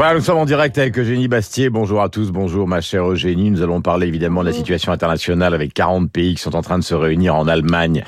[0.00, 1.68] Voilà, nous sommes en direct avec Eugénie Bastier.
[1.68, 3.50] Bonjour à tous, bonjour ma chère Eugénie.
[3.50, 6.78] Nous allons parler évidemment de la situation internationale avec 40 pays qui sont en train
[6.78, 8.02] de se réunir en Allemagne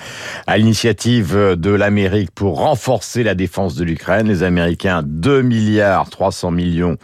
[0.47, 4.27] à l'initiative de l'Amérique pour renforcer la défense de l'Ukraine.
[4.27, 6.97] Les Américains, 2 milliards 300 millions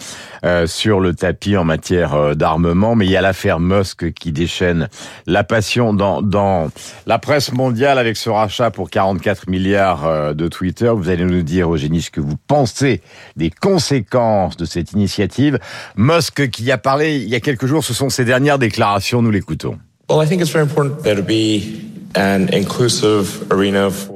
[0.47, 2.95] euh, sur le tapis en matière euh, d'armement.
[2.95, 4.89] Mais il y a l'affaire Musk qui déchaîne
[5.27, 6.71] la passion dans, dans
[7.05, 10.91] la presse mondiale avec ce rachat pour 44 milliards euh, de Twitter.
[10.97, 13.03] Vous allez nous dire, Eugénie, ce que vous pensez
[13.37, 15.59] des conséquences de cette initiative.
[15.97, 19.31] Musk qui a parlé il y a quelques jours, ce sont ses dernières déclarations, nous
[19.31, 19.79] l'écoutons.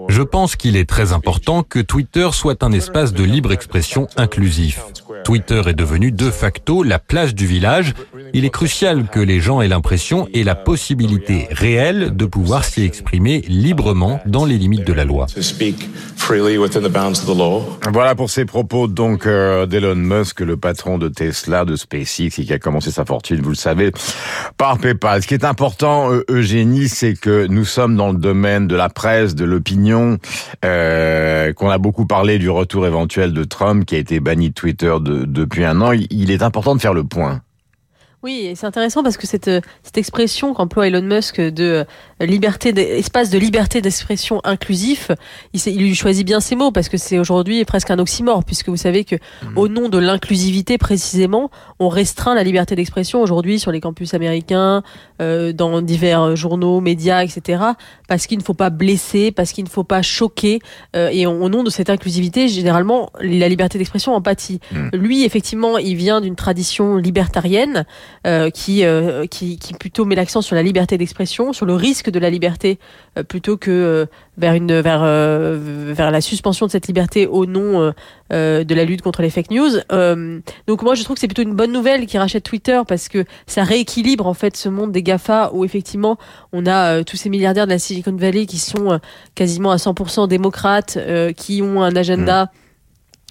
[0.08, 4.80] Je pense qu'il est très important que Twitter soit un espace de libre expression inclusif.
[5.24, 7.94] Twitter est devenu de facto la place du village.
[8.32, 12.82] Il est crucial que les gens aient l'impression et la possibilité réelle de pouvoir s'y
[12.82, 15.26] exprimer librement dans les limites de la loi.
[17.90, 22.52] Voilà pour ces propos donc euh, d'Elon Musk, le patron de Tesla, de SpaceX, qui
[22.52, 23.90] a commencé sa fortune, vous le savez,
[24.56, 25.20] par PayPal.
[25.20, 28.88] Ce qui est important, euh, Eugénie, c'est que nous sommes dans le domaine de la
[28.88, 30.18] presse, de l'opinion,
[30.64, 34.54] euh, qu'on a beaucoup parlé du retour éventuel de Trump, qui a été banni de
[34.54, 35.90] Twitter de, depuis un an.
[35.92, 37.40] Il est important de faire le point.
[38.22, 39.50] Oui, c'est intéressant parce que cette,
[39.82, 41.84] cette expression qu'emploie Elon Musk de
[42.20, 45.10] liberté, espace de liberté d'expression inclusif,
[45.52, 48.68] il, il, lui choisit bien ses mots parce que c'est aujourd'hui presque un oxymore puisque
[48.68, 49.58] vous savez que mmh.
[49.58, 54.84] au nom de l'inclusivité précisément, on restreint la liberté d'expression aujourd'hui sur les campus américains,
[55.20, 57.64] euh, dans divers journaux, médias, etc.
[58.06, 60.60] Parce qu'il ne faut pas blesser, parce qu'il ne faut pas choquer
[60.94, 64.60] euh, et au nom de cette inclusivité, généralement la liberté d'expression en pâtit.
[64.70, 64.88] Mmh.
[64.92, 67.84] Lui, effectivement, il vient d'une tradition libertarienne.
[68.24, 72.08] Euh, qui, euh, qui, qui plutôt met l'accent sur la liberté d'expression, sur le risque
[72.08, 72.78] de la liberté,
[73.18, 74.06] euh, plutôt que
[74.38, 77.92] vers une vers vers la suspension de cette liberté au nom
[78.30, 79.70] de la lutte contre les fake news.
[80.66, 83.26] donc moi je trouve que c'est plutôt une bonne nouvelle qui rachète Twitter parce que
[83.46, 86.16] ça rééquilibre en fait ce monde des Gafa où effectivement
[86.52, 89.00] on a tous ces milliardaires de la Silicon Valley qui sont
[89.34, 90.96] quasiment à 100% démocrates,
[91.36, 92.61] qui ont un agenda mmh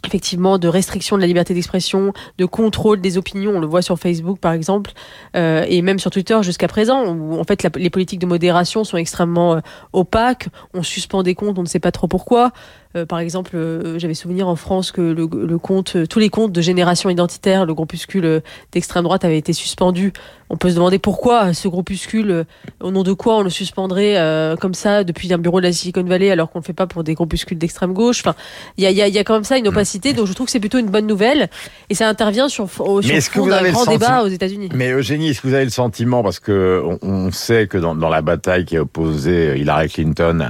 [0.05, 3.53] effectivement de restriction de la liberté d'expression, de contrôle des opinions.
[3.55, 4.91] On le voit sur Facebook par exemple,
[5.35, 8.97] euh, et même sur Twitter jusqu'à présent, où en fait les politiques de modération sont
[8.97, 9.59] extrêmement euh,
[9.93, 10.47] opaques.
[10.73, 12.51] On suspend des comptes, on ne sait pas trop pourquoi.
[12.95, 16.51] Euh, par exemple, euh, j'avais souvenir en France que le, le, compte, tous les comptes
[16.51, 18.41] de génération identitaire, le groupuscule
[18.71, 20.13] d'extrême droite, avait été suspendu.
[20.49, 22.45] On peut se demander pourquoi ce groupuscule,
[22.81, 24.17] au nom de quoi on le suspendrait
[24.59, 26.87] comme ça depuis un bureau de la Silicon Valley alors qu'on ne le fait pas
[26.87, 28.19] pour des groupuscules d'extrême gauche.
[28.19, 28.35] Enfin,
[28.77, 30.45] il y a, y, a, y a quand même ça une opacité donc je trouve
[30.45, 31.49] que c'est plutôt une bonne nouvelle.
[31.89, 34.69] Et ça intervient sur, fond d'un grand débat aux États-Unis.
[34.73, 38.09] Mais Eugénie, est-ce que vous avez le sentiment, parce que on, sait que dans, dans,
[38.09, 40.45] la bataille qui a opposé Hillary Clinton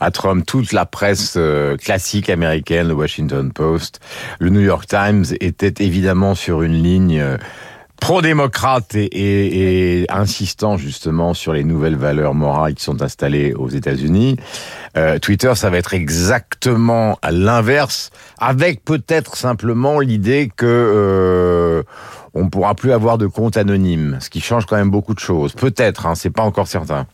[0.00, 1.36] à, Trump, toute la presse
[1.86, 4.00] classique américaine, le Washington Post,
[4.40, 7.36] le New York Times, était évidemment sur une ligne euh,
[8.00, 14.36] pro-démocrate et, et, insistant justement sur les nouvelles valeurs morales qui sont installées aux États-Unis.
[14.96, 21.84] Euh, Twitter, ça va être exactement à l'inverse, avec peut-être simplement l'idée que euh,
[22.34, 25.52] on pourra plus avoir de compte anonyme, ce qui change quand même beaucoup de choses.
[25.52, 27.06] Peut-être, hein, c'est pas encore certain.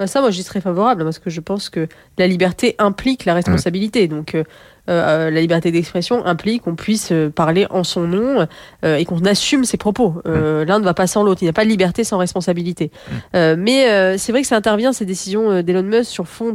[0.00, 3.34] Bah, ça, moi, j'y serais favorable parce que je pense que la liberté implique la
[3.34, 4.08] responsabilité.
[4.08, 4.44] Donc, euh,
[4.88, 8.46] euh, la liberté d'expression implique qu'on puisse euh, parler en son nom
[8.82, 10.22] et qu'on assume ses propos.
[10.24, 11.42] L'un ne va pas sans l'autre.
[11.42, 12.90] Il n'y a pas de liberté sans responsabilité.
[13.34, 16.54] mais c'est vrai que ça intervient ces décisions d'Elon Musk sur fond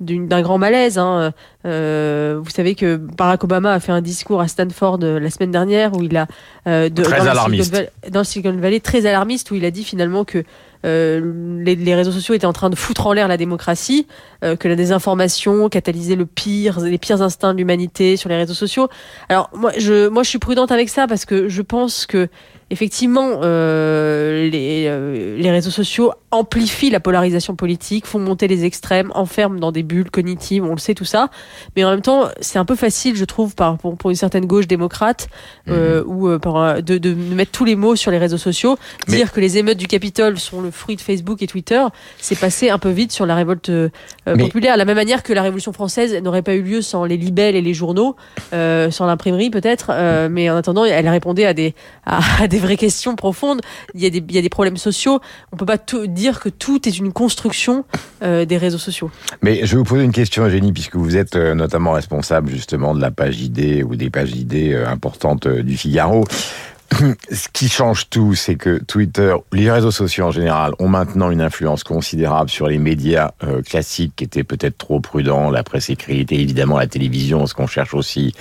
[0.00, 0.96] d'un grand malaise.
[0.96, 1.34] Hein.
[1.64, 6.02] vous savez que Barack Obama a fait un discours à Stanford la semaine dernière où
[6.02, 6.26] il a
[6.66, 7.92] de, très dans alarmiste.
[8.10, 10.42] dans le Silicon Valley très alarmiste où il a dit finalement que
[10.84, 14.06] euh, les, les, réseaux sociaux étaient en train de foutre en l'air la démocratie,
[14.44, 18.54] euh, que la désinformation catalysait le pire, les pires instincts de l'humanité sur les réseaux
[18.54, 18.88] sociaux.
[19.28, 22.28] Alors moi, je, moi, je suis prudente avec ça parce que je pense que
[22.70, 29.10] effectivement, euh, les, euh, les, réseaux sociaux amplifient la polarisation politique, font monter les extrêmes,
[29.14, 31.30] enferment dans des bulles cognitives, on le sait tout ça.
[31.76, 34.44] Mais en même temps, c'est un peu facile, je trouve, par, pour, pour une certaine
[34.44, 35.28] gauche démocrate,
[35.68, 36.10] euh, mhm.
[36.10, 38.76] ou par, de, de, mettre tous les mots sur les réseaux sociaux.
[39.06, 41.82] Dire que les émeutes du Capitole sont le fruit de Facebook et Twitter,
[42.18, 43.70] c'est passé un peu vite sur la révolte
[44.24, 44.74] populaire.
[44.74, 47.56] De la même manière que la Révolution française n'aurait pas eu lieu sans les libelles
[47.56, 48.16] et les journaux,
[48.52, 49.90] sans l'imprimerie peut-être.
[50.30, 51.74] mais en attendant, elle répondait à des,
[52.04, 53.60] à des vraies questions profondes.
[53.94, 55.20] Il y a des, des problèmes sociaux.
[55.52, 57.84] On peut pas dire que tout est une construction
[58.22, 59.10] euh, des réseaux sociaux.
[59.42, 62.94] Mais je vais vous poser une question, Eugénie, puisque vous êtes euh, notamment responsable justement
[62.94, 66.24] de la page ID ou des pages ID euh, importantes du Figaro.
[67.30, 71.42] Ce qui change tout, c'est que Twitter, les réseaux sociaux en général, ont maintenant une
[71.42, 76.32] influence considérable sur les médias euh, classiques qui étaient peut-être trop prudents, la presse écrite
[76.32, 78.34] et évidemment la télévision, ce qu'on cherche aussi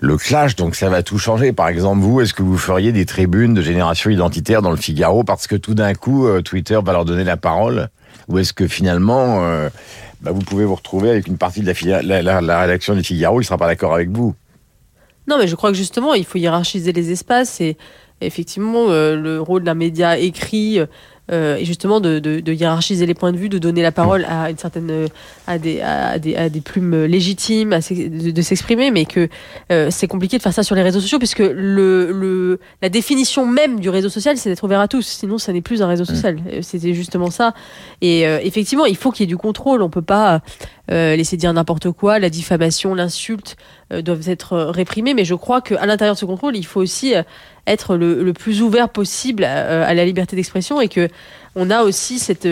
[0.00, 0.56] le clash.
[0.56, 1.52] Donc ça va tout changer.
[1.52, 5.24] Par exemple, vous, est-ce que vous feriez des tribunes de génération identitaire dans le Figaro
[5.24, 7.88] parce que tout d'un coup euh, Twitter va leur donner la parole,
[8.28, 9.70] ou est-ce que finalement euh,
[10.20, 11.72] bah, vous pouvez vous retrouver avec une partie de
[12.02, 14.34] la, la, la rédaction du Figaro qui sera pas d'accord avec vous?
[15.30, 17.76] Non, mais je crois que justement, il faut hiérarchiser les espaces et
[18.20, 20.80] effectivement, euh, le rôle d'un média écrit
[21.30, 24.24] euh, et justement de, de, de, hiérarchiser les points de vue, de donner la parole
[24.28, 25.08] à une certaine
[25.46, 29.28] à des à des, à des plumes légitimes, à de, de s'exprimer, mais que
[29.70, 33.46] euh, c'est compliqué de faire ça sur les réseaux sociaux puisque le, le la définition
[33.46, 35.06] même du réseau social, c'est d'être ouvert à tous.
[35.06, 36.36] Sinon, ça n'est plus un réseau social.
[36.36, 36.62] Mmh.
[36.62, 37.54] C'était justement ça.
[38.00, 39.82] Et euh, effectivement, il faut qu'il y ait du contrôle.
[39.82, 40.40] On peut pas
[40.90, 42.18] euh, laisser dire n'importe quoi.
[42.18, 45.14] La diffamation, l'insulte euh, doivent être réprimées.
[45.14, 47.14] Mais je crois qu'à l'intérieur de ce contrôle, il faut aussi
[47.66, 51.08] être le, plus ouvert possible à, à la liberté d'expression et que
[51.56, 52.46] on a aussi cette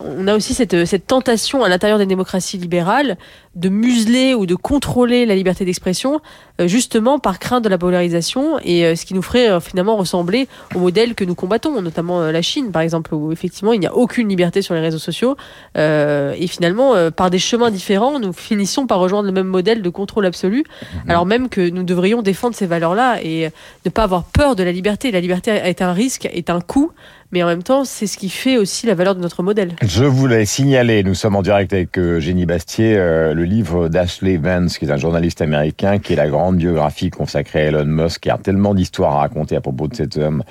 [0.00, 3.16] on a aussi cette, cette tentation à l'intérieur des démocraties libérales
[3.56, 6.20] de museler ou de contrôler la liberté d'expression
[6.60, 9.96] euh, justement par crainte de la polarisation et euh, ce qui nous ferait euh, finalement
[9.96, 13.86] ressembler au modèle que nous combattons, notamment la Chine par exemple, où effectivement il n'y
[13.86, 15.36] a aucune liberté sur les réseaux sociaux
[15.76, 20.26] et finalement par des chemins différents nous finissons par rejoindre le même modèle de contrôle
[20.26, 21.10] absolu mmh.
[21.10, 23.50] alors même que nous devrions défendre ces valeurs-là et
[23.84, 25.10] ne pas avoir peur de la liberté.
[25.10, 26.92] La liberté est un risque, est un coût
[27.32, 29.72] mais en même temps, c'est ce qui fait aussi la valeur de notre modèle.
[29.82, 34.84] Je voulais signaler, nous sommes en direct avec Génie Bastier, le livre d'Ashley Vance, qui
[34.84, 38.36] est un journaliste américain, qui est la grande biographie consacrée à Elon Musk, qui a
[38.36, 40.42] tellement d'histoires à raconter à propos de cet homme.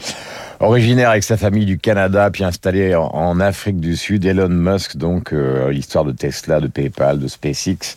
[0.59, 5.33] Originaire avec sa famille du Canada, puis installé en, Afrique du Sud, Elon Musk, donc
[5.33, 7.95] euh, l'histoire de Tesla, de PayPal, de SpaceX.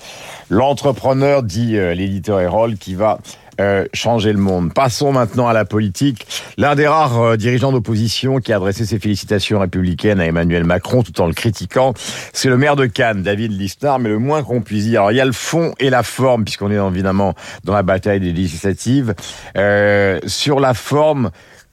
[0.50, 3.18] L'entrepreneur, dit l'éditeur Errol, qui va
[3.60, 4.72] euh, changer le monde.
[4.72, 6.26] Passons maintenant à la politique.
[6.56, 11.02] L'un des rares euh, dirigeants d'opposition qui a adressé ses félicitations républicaines à Emmanuel Macron
[11.02, 11.94] tout en le critiquant,
[12.32, 15.00] c'est le maire de Cannes, David Lisnard, mais le moins qu'on puisse dire.
[15.00, 17.34] Alors, il y a le fond et la forme, puisqu'on est évidemment
[17.64, 19.14] dans la bataille des législatives.
[19.56, 21.30] Euh, sur la forme,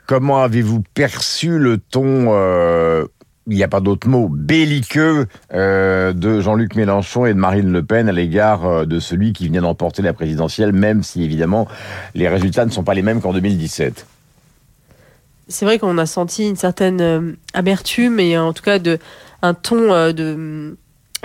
[0.08, 3.06] comment avez-vous perçu le ton euh,
[3.48, 7.84] il n'y a pas d'autre mot, belliqueux euh, de Jean-Luc Mélenchon et de Marine Le
[7.84, 11.68] Pen à l'égard euh, de celui qui vient d'emporter la présidentielle, même si évidemment
[12.16, 14.06] les résultats ne sont pas les mêmes qu'en 2017.
[15.48, 18.98] C'est vrai qu'on a senti une certaine euh, amertume et en tout cas de,
[19.44, 20.74] un ton euh,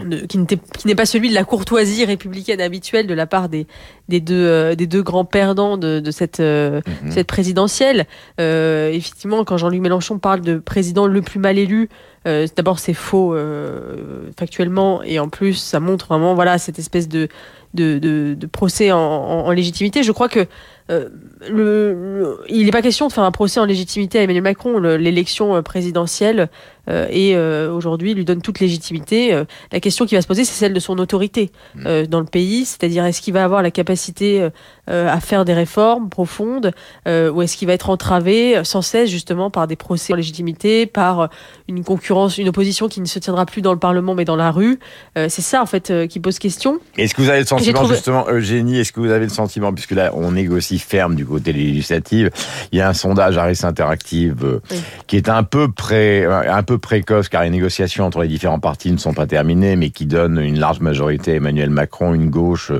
[0.05, 0.39] de qui
[0.87, 3.67] n'est pas celui de la courtoisie républicaine habituelle de la part des,
[4.09, 7.11] des, deux, euh, des deux grands perdants de, de cette, euh, mmh.
[7.11, 8.07] cette présidentielle.
[8.41, 11.89] Euh, effectivement, quand Jean-Luc Mélenchon parle de président le plus mal élu,
[12.27, 17.09] euh, d'abord c'est faux euh, factuellement et en plus ça montre vraiment voilà cette espèce
[17.09, 17.29] de,
[17.73, 20.03] de, de, de procès en, en, en, légitimité.
[20.03, 20.47] Je crois que
[20.91, 21.09] euh,
[21.49, 24.79] le, le, il n'est pas question de faire un procès en légitimité à Emmanuel Macron.
[24.79, 26.47] L'élection présidentielle euh,
[26.89, 29.33] et euh, aujourd'hui lui donne toute légitimité.
[29.33, 32.03] Euh, la question qui va se poser, c'est celle de son autorité mmh.
[32.05, 34.49] dans le pays, c'est-à-dire est-ce qu'il va avoir la capacité
[34.87, 36.73] à faire des réformes profondes
[37.07, 41.31] ou est-ce qu'il va être entravé sans cesse justement par des procès en légitimité, par
[41.69, 44.51] une concurrence, une opposition qui ne se tiendra plus dans le Parlement mais dans la
[44.51, 44.79] rue?
[45.15, 46.81] c'est ça en fait qui pose question.
[46.97, 47.95] Est-ce que vous avez le sentiment trouvé...
[47.95, 51.53] justement, Eugénie, est-ce que vous avez le sentiment, puisque là on négocie ferme du côté
[51.53, 52.29] législatif,
[52.73, 54.77] il y a un sondage Harris Interactive oui.
[55.07, 58.93] qui est un peu près, un peu précoce car les négociations entre les différents partis
[58.93, 62.73] ne sont pas terminées, mais qui donne une large majorité à Emmanuel Macron, une gauche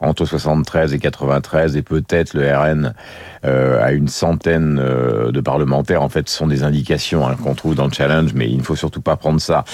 [0.00, 2.94] entre 73 et 93 et peut-être le RN
[3.44, 6.00] euh, à une centaine euh, de parlementaires.
[6.00, 8.62] En fait, ce sont des indications hein, qu'on trouve dans le challenge, mais il ne
[8.62, 9.64] faut surtout pas prendre ça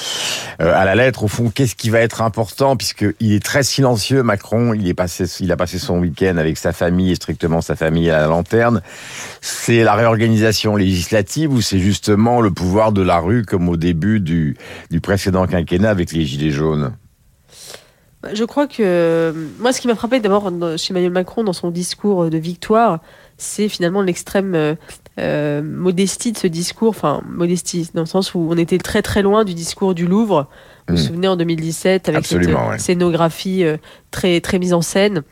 [0.61, 1.23] euh, à la lettre.
[1.23, 4.75] Au fond, qu'est-ce qui va être important puisqu'il est très silencieux, Macron.
[4.75, 4.83] Il
[5.41, 8.83] il a passé son week-end avec sa famille et strictement sa famille à la lanterne.
[9.41, 14.21] C'est la réorganisation législative ou c'est justement le pouvoir de la rue comme au début
[14.21, 14.57] du,
[14.91, 16.93] du précédent quinquennat avec les Gilets jaunes
[18.35, 22.29] je crois que moi, ce qui m'a frappé d'abord chez Emmanuel Macron dans son discours
[22.29, 23.01] de victoire,
[23.39, 24.75] c'est finalement l'extrême euh,
[25.19, 29.23] euh, modestie de ce discours, enfin modestie dans le sens où on était très très
[29.23, 30.49] loin du discours du Louvre.
[30.89, 31.07] Vous vous mmh.
[31.07, 32.79] souvenez en 2017 avec Absolument, cette ouais.
[32.79, 33.79] scénographie euh,
[34.11, 35.23] très très mise en scène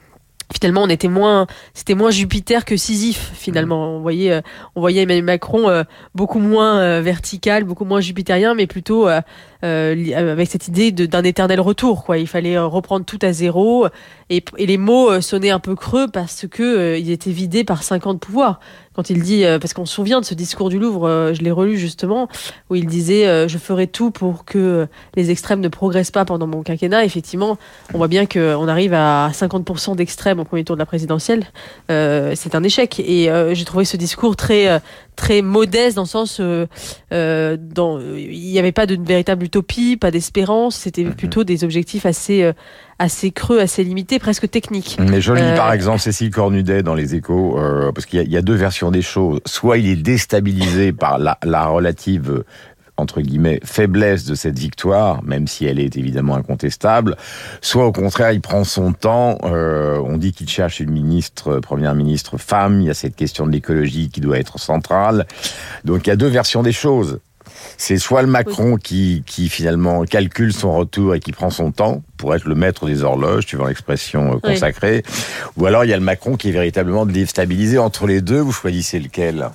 [0.53, 3.97] finalement on était moins c'était moins Jupiter que Sisyphe finalement.
[3.97, 4.41] On voyait euh,
[4.75, 9.09] on voyait Emmanuel Macron euh, beaucoup moins euh, vertical beaucoup moins jupitérien mais plutôt
[9.61, 12.19] avec cette idée d'un éternel retour quoi.
[12.19, 13.89] Il fallait reprendre tout à zéro
[14.31, 18.21] et, et les mots sonnaient un peu creux parce que il était vidé par 50
[18.21, 18.61] pouvoirs
[18.95, 21.77] quand il dit parce qu'on se souvient de ce discours du Louvre je l'ai relu
[21.77, 22.29] justement
[22.71, 24.87] où il disait je ferai tout pour que
[25.17, 27.05] les extrêmes ne progressent pas pendant mon quinquennat.
[27.05, 27.59] Effectivement
[27.93, 31.45] on voit bien que on arrive à 50% d'extrêmes au premier tour de la présidentielle,
[31.89, 33.01] c'est un échec.
[33.01, 34.81] Et j'ai trouvé ce discours très
[35.17, 40.77] très modeste dans le sens dans il n'y avait pas de véritable utopie, pas d'espérance.
[40.77, 41.15] C'était mhm.
[41.15, 42.53] plutôt des objectifs assez
[42.99, 44.99] assez creux, assez limités, presque techniques.
[45.01, 47.59] Mais je lis par exemple Cécile Cornudet dans les Échos,
[47.95, 49.41] parce qu'il y, a deux versions des choses.
[49.47, 52.45] Soit il est déstabilisé par la, la relative
[52.99, 57.17] entre guillemets, faiblesse de cette victoire, même si elle est évidemment incontestable,
[57.61, 59.39] soit au contraire, il prend son temps.
[59.45, 62.81] Euh, on dit qu'il cherche une ministre, première ministre femme.
[62.81, 65.27] Il y a cette question de l'écologie qui doit être centrale.
[65.85, 67.21] Donc il y a deux versions des choses.
[67.77, 72.03] C'est soit le Macron qui, qui finalement calcule son retour et qui prend son temps
[72.17, 75.03] pour être le maître des horloges, tu vois l'expression euh, consacrée,
[75.57, 77.79] ou alors il y a le Macron qui est véritablement déstabilisé.
[77.79, 79.49] Entre les deux, vous choisissez lequel?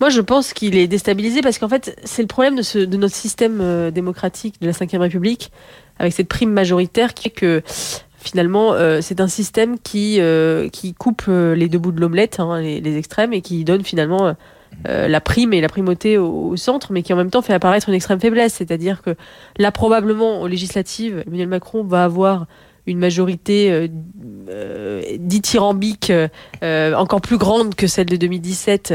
[0.00, 2.96] Moi, je pense qu'il est déstabilisé parce qu'en fait, c'est le problème de, ce, de
[2.96, 5.50] notre système euh, démocratique de la Ve République,
[5.98, 7.62] avec cette prime majoritaire qui est que
[8.18, 12.60] finalement, euh, c'est un système qui, euh, qui coupe les deux bouts de l'omelette, hein,
[12.60, 14.34] les, extrêmes, et qui donne finalement
[14.84, 17.96] la prime et la primauté au, centre, mais qui en même temps fait apparaître une
[17.96, 18.54] extrême faiblesse.
[18.54, 19.16] C'est-à-dire que
[19.56, 22.46] là, probablement, aux législatives, Emmanuel Macron va avoir
[22.86, 23.90] une majorité
[25.18, 26.12] dithyrambique
[26.62, 28.94] encore plus grande que celle de 2017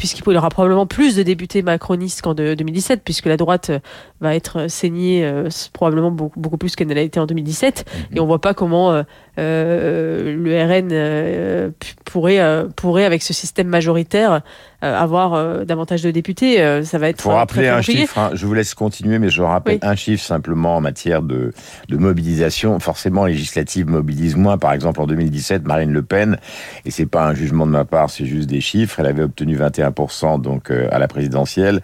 [0.00, 3.80] puisqu'il y aura probablement plus de députés macronistes qu'en 2017, puisque la droite euh,
[4.22, 7.84] va être saignée euh, probablement beaucoup, beaucoup plus qu'elle n'a été en 2017.
[7.84, 8.16] Mhm.
[8.16, 9.02] Et on voit pas comment euh,
[9.40, 11.72] le RN
[12.04, 12.40] pourrait,
[12.76, 14.42] pourrait, avec ce système majoritaire,
[14.82, 16.82] avoir davantage de députés.
[16.84, 17.22] ça va être.
[17.22, 20.76] Pour rappeler un chiffre, hein, je vous laisse continuer, mais je rappelle un chiffre simplement
[20.76, 21.52] en matière de,
[21.88, 22.78] de mobilisation.
[22.80, 24.58] Forcément, législative mobilise moins.
[24.58, 26.38] Par exemple, en 2017, Marine Le Pen,
[26.84, 29.56] et c'est pas un jugement de ma part, c'est juste des chiffres, elle avait obtenu
[29.56, 29.92] 21
[30.38, 31.80] donc euh, à la présidentielle,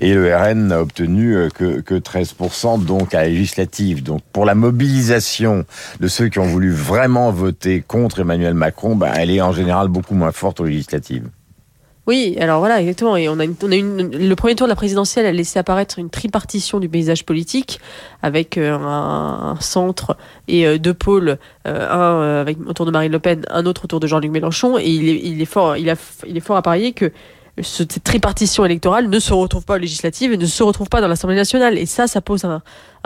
[0.00, 4.02] et le RN n'a obtenu euh, que, que 13% donc à la législative.
[4.02, 5.64] Donc pour la mobilisation
[6.00, 6.93] de ceux qui ont voulu vraiment
[7.32, 11.28] voter contre Emmanuel Macron, bah, elle est en général beaucoup moins forte aux législatives.
[12.06, 13.16] Oui, alors voilà, exactement.
[13.16, 15.98] Et on a, on a une, le premier tour de la présidentielle a laissé apparaître
[15.98, 17.80] une tripartition du paysage politique
[18.20, 23.64] avec euh, un, centre et deux pôles, un avec, autour de Marine Le Pen, un
[23.64, 24.76] autre autour de Jean-Luc Mélenchon.
[24.78, 25.94] Et il est, il est fort, il a,
[26.26, 27.10] il est fort à parier que
[27.62, 31.06] cette tripartition électorale ne se retrouve pas aux législatives et ne se retrouve pas dans
[31.06, 31.78] l'Assemblée nationale.
[31.78, 32.62] Et ça, ça pose un,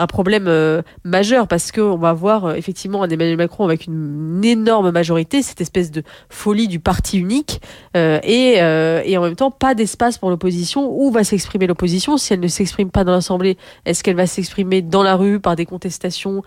[0.07, 4.89] problème euh, majeur parce qu'on va voir euh, effectivement un Emmanuel Macron avec une, énorme
[4.91, 7.61] majorité, cette espèce de folie du parti unique,
[7.95, 10.89] euh, et, et en même temps pas d'espace pour l'opposition.
[10.91, 12.17] Où va s'exprimer l'opposition?
[12.17, 15.55] Si elle ne s'exprime pas dans l'Assemblée, est-ce qu'elle va s'exprimer dans la rue par
[15.55, 16.41] des contestations,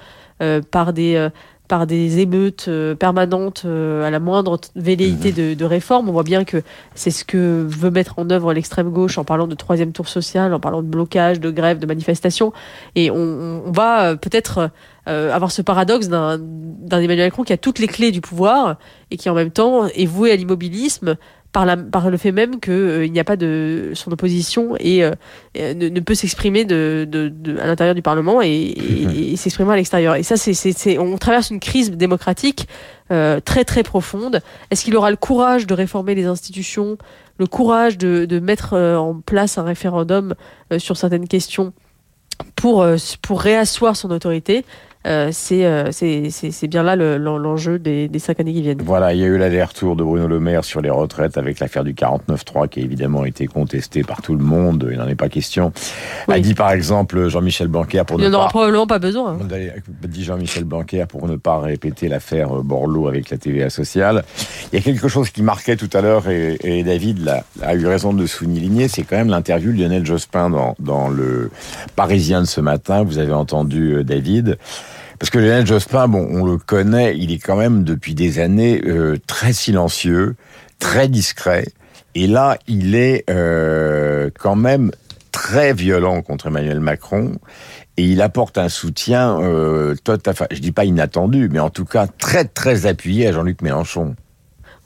[0.70, 1.28] par des
[1.72, 5.34] par des émeutes euh, permanentes euh, à la moindre velléité mhm.
[5.34, 6.06] de, de, réforme.
[6.10, 6.62] On voit bien que
[6.94, 10.52] c'est ce que veut mettre en œuvre l'extrême gauche en parlant de troisième tour social,
[10.52, 12.52] en parlant de blocage, de grève, de manifestation.
[12.94, 14.68] Et on, on va euh, peut-être
[15.06, 16.38] avoir ce paradoxe d'un
[16.92, 18.76] Emmanuel Macron qui a toutes les clés du pouvoir
[19.10, 21.16] et qui en même temps est voué à l'immobilisme
[21.52, 24.74] par, la, par le fait même qu'il euh, il n'y a pas de son opposition
[24.80, 25.12] et euh,
[25.54, 30.16] ne, peut s'exprimer de, de, à l'intérieur du Parlement et, et, s'exprimer à l'extérieur.
[30.16, 32.68] Et ça, c'est, on traverse une crise démocratique
[33.10, 34.40] euh, très très profonde.
[34.70, 36.96] Est-ce qu'il aura le courage de réformer les institutions,
[37.38, 40.34] le courage de, de mettre en place un référendum
[40.78, 41.72] sur certaines questions
[42.56, 42.86] pour,
[43.20, 44.64] pour réasseoir son autorité?
[45.06, 48.82] Euh, euh, c'est bien là l'enjeu des, des, cinq années qui viennent.
[48.82, 51.82] Voilà, il y a eu l'aller-retour de Bruno Le Maire sur les retraites avec l'affaire
[51.82, 55.28] du 49-3 qui a évidemment été contestée par tout le monde, il n'en est pas
[55.28, 55.72] question.
[56.28, 58.36] A dit par exemple Jean-Michel Blanquer pour il ne pas...
[58.36, 59.38] aura probablement pas besoin.
[59.40, 59.48] Hein.
[60.04, 64.24] Dit Jean-Michel Blanquer pour ne pas répéter l'affaire Borloo avec la TVA sociale.
[64.72, 67.74] Il y a quelque chose qui marquait tout à l'heure et, et, David a, a,
[67.74, 71.50] eu raison de souligner, c'est quand même l'interview de Lionel Jospin dans, dans le
[71.96, 73.02] Parisien de ce matin.
[73.02, 74.58] Vous avez entendu euh, David.
[75.22, 78.82] Parce que Lionel Jospin, bon, on le connaît, il est quand même depuis des années
[78.84, 80.34] euh, très silencieux,
[80.80, 81.68] très discret.
[82.16, 84.90] Et là, il est euh, quand même
[85.30, 87.36] très violent contre Emmanuel Macron.
[87.96, 90.18] Et il apporte un soutien, euh, tout
[90.50, 94.16] je dis pas inattendu, mais en tout cas très très appuyé à Jean-Luc Mélenchon.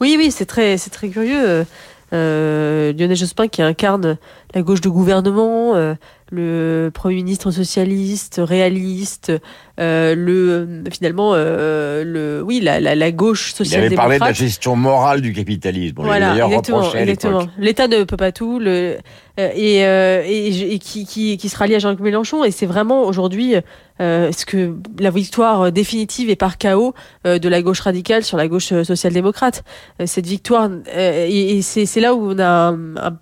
[0.03, 1.65] Oui, oui, c'est très, c'est très curieux.
[2.13, 4.17] Euh, Lionel Jospin qui incarne
[4.55, 5.95] la gauche de gouvernement, euh,
[6.31, 9.33] le Premier ministre socialiste, réaliste,
[9.81, 13.93] euh, le finalement euh, le oui la, la, la gauche social-démocrate.
[13.93, 15.97] Il avait parlé de la gestion morale du capitalisme.
[15.99, 17.47] voilà, exactement, exactement.
[17.59, 18.61] L'État ne peut pas tout.
[18.61, 18.99] Le
[19.37, 22.45] et, et, et, qui, qui, qui se rallie à Jean-Luc Mélenchon.
[22.45, 23.57] Et c'est vraiment aujourd'hui
[24.01, 28.49] euh, ce que la victoire définitive est par chaos de la gauche radicale sur la
[28.49, 29.65] gauche social-démocrate?
[30.05, 32.75] cette victoire, et, c'est là où on a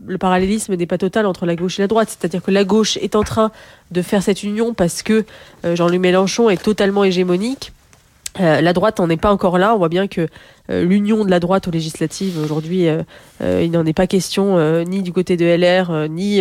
[0.07, 2.09] le parallélisme n'est pas total entre la gauche et la droite.
[2.11, 3.51] C'est-à-dire que la gauche est en train
[3.91, 5.25] de faire cette union parce que
[5.65, 7.73] Jean-Luc Mélenchon est totalement hégémonique
[8.41, 9.75] Euh, la droite n'en est pas encore là.
[9.75, 10.27] On voit bien que euh,
[10.69, 13.03] l'union de la droite aux législatives aujourd'hui, euh,
[13.41, 16.41] il n'en est pas question ni du côté de LR ni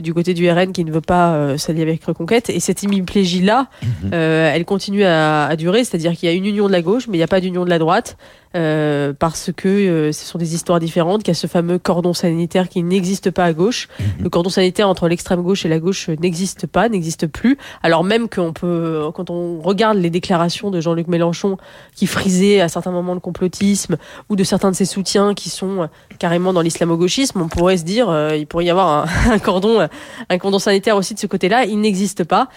[0.00, 2.50] du côté du RN qui ne veut pas s'allier avec Reconquête.
[2.50, 4.12] Et cette hémiplégie là, mhm.
[4.12, 7.16] elle continue à, à durer, c'est-à-dire qu'il y a une union de la gauche, mais
[7.16, 8.16] il n'y a pas d'union de la droite.
[8.56, 12.14] Euh, parce que euh, ce sont des histoires différentes, qu'il y a ce fameux cordon
[12.14, 13.88] sanitaire qui n'existe pas à gauche.
[13.98, 14.06] Mhm.
[14.22, 17.58] Le cordon sanitaire entre l'extrême gauche et la gauche n'existe pas, n'existe plus.
[17.82, 21.56] Alors même qu'on peut, quand on regarde les déclarations de Jean-Luc Mélenchon
[21.96, 23.96] qui frisait à certains moments le complotisme
[24.28, 25.88] ou de certains de ses soutiens qui sont
[26.18, 29.86] carrément dans l'islamo-gauchisme, on pourrait se dire euh, il pourrait y avoir un, cordon,
[30.28, 31.64] un cordon sanitaire aussi de ce côté-là.
[31.64, 32.48] Il n'existe pas.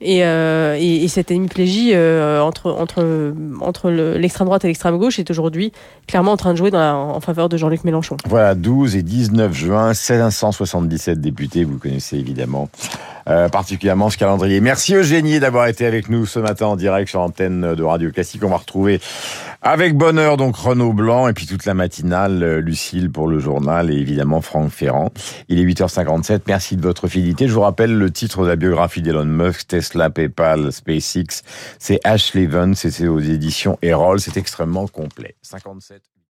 [0.00, 5.72] Et, et, cette hémiplégie entre entre entre l'extrême droite et l'extrême gauche est aujourd'hui
[6.06, 8.16] clairement en train de jouer en faveur de Jean-Luc Mélenchon.
[8.26, 12.68] Voilà, 12 et 19 juin, 577 députés, vous connaissez évidemment.
[13.28, 14.60] Euh, particulièrement ce calendrier.
[14.60, 18.44] Merci Eugénie d'avoir été avec nous ce matin en direct sur l'antenne de Radio Classique.
[18.44, 19.00] On va retrouver
[19.62, 23.90] avec bonheur donc Renaud Blanc et puis toute la matinale euh, Lucille pour le journal
[23.90, 25.10] et évidemment Franck Ferrand.
[25.48, 26.42] Il est 8h57.
[26.46, 27.48] Merci de votre fidélité.
[27.48, 31.42] Je vous rappelle le titre de la biographie d'Elon Musk, Tesla, PayPal, SpaceX.
[31.78, 34.20] C'est Ashley Evans et c'est aux éditions Erol.
[34.20, 35.34] C'est extrêmement complet.
[35.40, 36.13] 57.